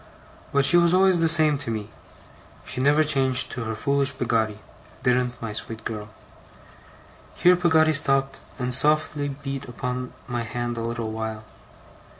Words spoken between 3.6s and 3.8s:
her